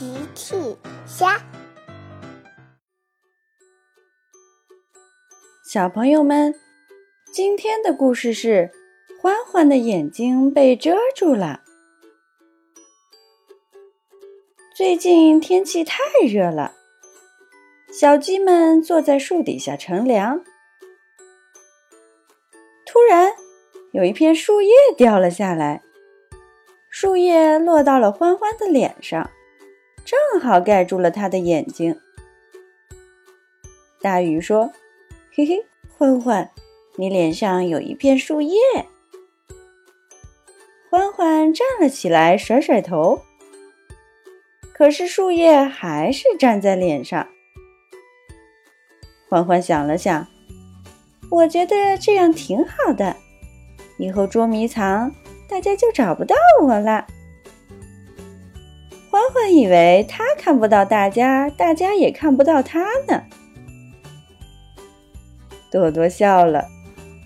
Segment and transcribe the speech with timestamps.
[0.00, 0.56] 奇趣
[1.04, 1.38] 虾，
[5.62, 6.54] 小朋友们，
[7.30, 8.70] 今天的故事是
[9.20, 11.60] 欢欢的眼睛被遮住了。
[14.74, 16.72] 最近天气太热了，
[17.92, 20.42] 小鸡们坐在树底下乘凉。
[22.86, 23.34] 突然，
[23.92, 25.82] 有一片树叶掉了下来。
[26.88, 29.30] 树叶落到了欢欢的脸上，
[30.10, 31.96] 正好盖住了他的眼睛。
[34.00, 34.72] 大鱼说
[35.32, 35.64] ：“嘿嘿，
[35.96, 36.50] 欢欢，
[36.96, 38.58] 你脸上有一片树叶。”
[40.90, 43.20] 欢欢站了起来，甩甩头。
[44.72, 47.28] 可是树叶还是粘在脸上。
[49.28, 50.26] 欢欢想了想，
[51.30, 53.14] 我觉得这样挺好的，
[53.96, 55.14] 以后捉迷藏。
[55.48, 57.06] 大家就找不到我了。
[59.20, 63.22] 欢欢以为他看不到大家，大家也看不到他呢。
[65.70, 66.66] 朵朵笑了，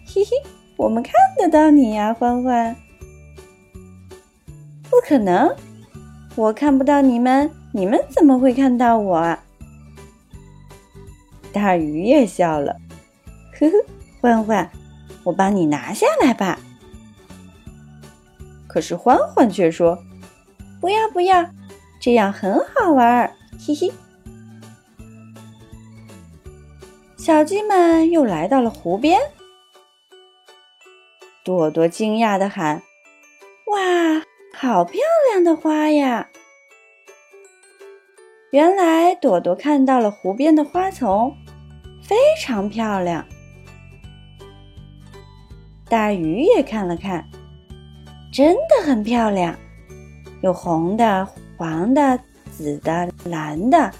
[0.04, 0.30] 嘿嘿，
[0.76, 2.74] 我们看得到你呀，欢欢。
[4.90, 5.54] 不可能，
[6.34, 9.38] 我看不到你们，你们怎么会看到我？
[11.52, 12.76] 大鱼也笑了，
[13.56, 13.72] 呵呵，
[14.20, 14.68] 欢欢，
[15.22, 16.58] 我帮你拿下来吧。
[18.66, 19.96] 可是欢欢却说
[20.82, 21.48] ：“不要不要，
[22.04, 23.34] 这样很好玩儿，
[23.66, 23.90] 嘿嘿。”
[27.16, 29.18] 小鸡们又来到了湖边，
[31.42, 32.82] 朵朵惊讶的喊
[33.72, 34.22] ：“哇，
[34.54, 35.00] 好漂
[35.32, 36.28] 亮的花呀！”
[38.52, 41.34] 原来朵朵看到了湖边的花丛，
[42.02, 43.24] 非常漂亮。
[45.88, 47.26] 大鱼也看了看。
[48.30, 49.56] 真的很漂亮，
[50.42, 52.18] 有红的、黄的、
[52.56, 53.90] 紫的、蓝的。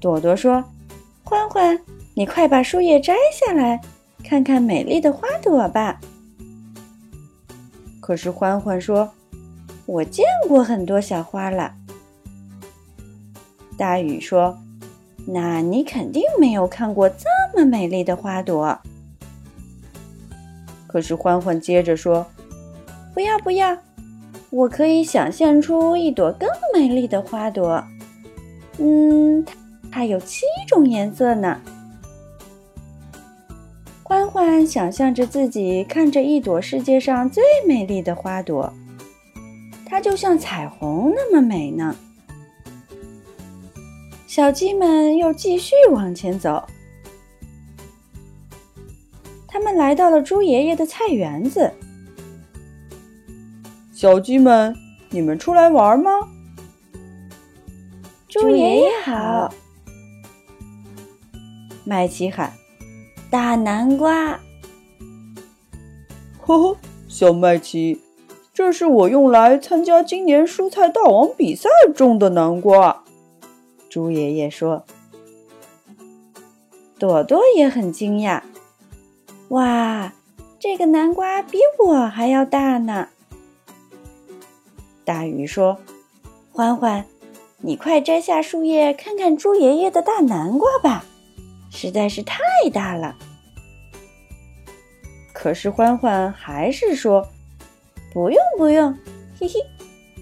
[0.00, 0.64] 朵朵说
[1.24, 1.78] ：“欢欢，
[2.14, 3.80] 你快把树叶摘下来，
[4.22, 6.00] 看看美丽的花朵吧。”
[8.00, 9.10] 可是欢欢说
[9.86, 11.74] ：“我见过很多小花了。”
[13.76, 14.56] 大雨说
[15.26, 18.78] ：“那你肯定没有看过这么美丽的花朵。”
[20.86, 22.26] 可是欢欢接着说
[23.12, 23.76] ：“不要不要，
[24.50, 27.84] 我可以想象出一朵更美丽的花朵。
[28.78, 29.44] 嗯，
[29.90, 31.60] 它有七种颜色呢。”
[34.02, 38.72] 欢欢想象着自己看着一朵世界上最美丽的花朵，
[39.84, 41.94] 它就像彩虹那么美呢。
[44.26, 46.66] 小鸡们又继续往前走。
[49.46, 51.70] 他们来到了猪爷爷的菜园子。
[54.00, 54.76] 小鸡们，
[55.10, 56.12] 你们出来玩吗？
[58.28, 59.52] 猪爷爷好！
[61.82, 62.52] 麦琪喊
[63.28, 64.38] ：“大南瓜！”
[66.38, 66.76] 呵呵，
[67.08, 68.00] 小麦琪，
[68.54, 73.02] 这是我用来参加今年蔬菜大王比赛种的南瓜。
[73.90, 74.84] 猪爷爷说
[77.00, 78.42] ：“朵朵也很惊讶。”
[79.50, 80.12] 哇，
[80.60, 83.08] 这个南瓜比我还要大呢！
[85.08, 85.78] 大鱼说
[86.52, 87.02] ：“欢欢，
[87.62, 91.02] 你快摘下树叶，看看猪爷爷的大南瓜吧，
[91.70, 92.38] 实在是太
[92.74, 93.16] 大了。”
[95.32, 97.26] 可是欢欢还是说
[98.12, 98.92] ：“不用不用，
[99.40, 99.54] 嘿嘿，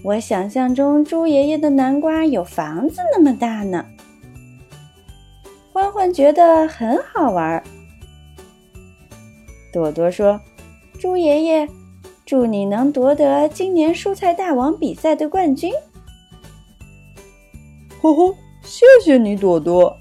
[0.05, 3.85] 我想象中猪爷爷的南瓜有房子那么大呢。”
[5.73, 7.61] 欢欢觉得很好玩。
[9.73, 10.39] 朵朵说
[10.97, 11.67] ：“猪爷爷，
[12.27, 15.73] 祝你能夺得今年蔬菜大王比赛的冠军。”
[18.01, 19.95] 吼吼，谢谢你，朵朵。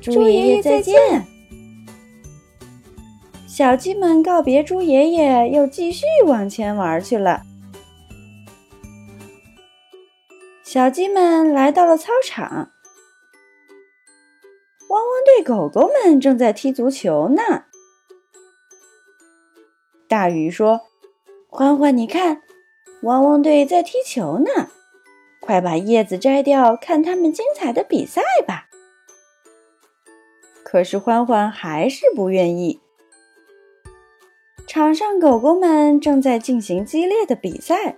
[0.00, 1.26] 猪爷爷再见。
[3.48, 7.42] 小鸡们告别猪爷爷，又继续往前玩去了。
[10.62, 12.70] 小鸡们来到了操场，
[14.88, 17.64] 汪汪队狗狗们正在踢足球呢。
[20.08, 20.80] 大鱼说
[21.48, 22.40] ：“欢欢，你看，
[23.02, 24.70] 汪汪队在踢球呢，
[25.38, 28.70] 快把叶子摘掉，看他们精彩的比赛吧。”
[30.64, 32.80] 可是欢欢还是不愿意。
[34.66, 37.96] 场上狗狗们正在进行激烈的比赛。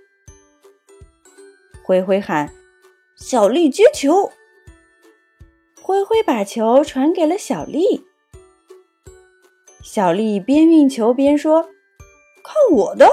[1.81, 2.53] 灰灰喊
[3.15, 4.33] ：“小丽接球！”
[5.81, 8.05] 灰灰把球传给了小丽。
[9.81, 11.69] 小丽边运球边说。
[12.43, 13.07] 看我的，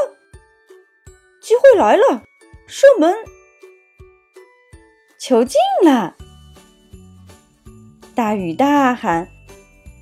[1.40, 2.22] 机会来了！
[2.66, 3.14] 射门，
[5.19, 6.16] 球进了！
[8.14, 9.28] 大雨大喊：“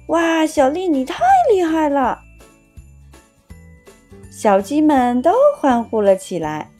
[0.08, 2.20] 哇，小丽你太厉害了！”
[4.30, 6.70] 小鸡们都欢呼了起来。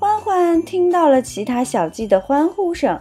[0.00, 3.00] 欢欢听到了其他小鸡的欢呼声，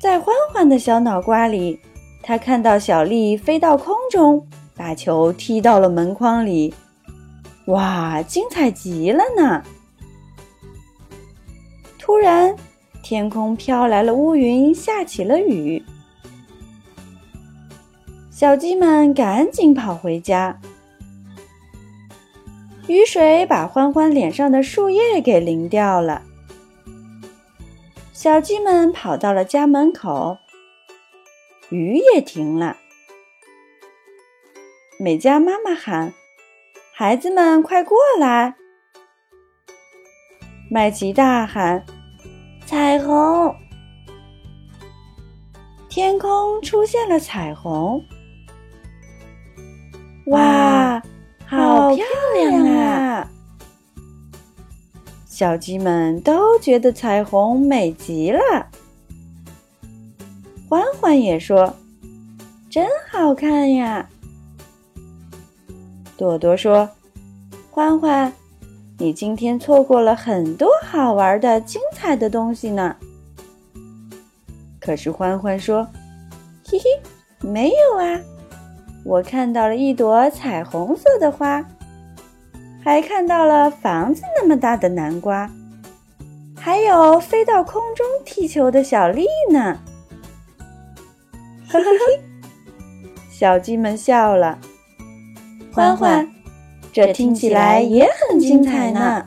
[0.00, 1.80] 在欢欢的小脑瓜里，
[2.22, 4.46] 他看到小丽飞到空中，
[4.76, 6.74] 把球踢到了门框里。
[7.66, 9.62] 哇，精彩极了呢！
[11.98, 12.54] 突然，
[13.02, 15.82] 天空飘来了乌云，下起了雨。
[18.30, 20.60] 小鸡们赶紧跑回家。
[22.86, 26.22] 雨水把欢欢脸上的树叶给淋掉了。
[28.12, 30.38] 小鸡们跑到了家门口，
[31.70, 32.76] 雨也停了。
[34.98, 36.14] 美嘉妈妈喊
[36.94, 38.54] ：“孩子们，快过来！”
[40.70, 41.84] 麦琪大喊
[42.64, 43.54] ：“彩虹！”
[45.90, 48.02] 天空出现了彩虹。
[50.28, 51.02] 哇！
[51.46, 52.04] 好漂
[52.34, 53.30] 亮啊！
[55.26, 58.40] 小鸡们都觉得彩虹美极了。
[60.70, 61.76] 欢欢也说
[62.70, 64.08] ：“真好看呀！”
[66.16, 66.88] 朵朵说
[67.70, 68.32] ：“欢欢，
[68.98, 72.96] 你今天错过了很多好玩的、精彩的东西呢。”
[74.80, 75.86] 可是欢欢说
[76.64, 76.84] ：“嘿嘿，
[77.46, 78.18] 没有啊。”
[79.04, 81.62] 我看到了一朵彩虹色的花，
[82.82, 85.50] 还看到了房子那么大的南瓜，
[86.58, 89.78] 还有飞到空中踢球的小丽呢。
[91.68, 91.98] 呵呵呵，
[93.30, 94.58] 小鸡们笑了。
[95.76, 96.26] 欢欢，
[96.90, 99.26] 这听起来也很精彩呢。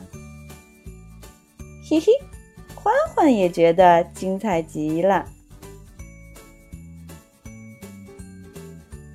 [1.88, 2.06] 嘿嘿，
[2.74, 5.26] 欢欢也觉得精彩极了。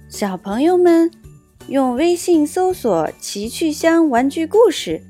[0.07, 1.11] 小朋友们，
[1.67, 5.03] 用微信搜索“奇趣箱玩具故事”，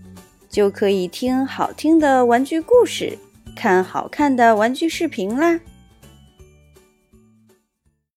[0.49, 3.19] 就可以听好听的玩具故事，
[3.55, 5.59] 看好看的玩具视频啦。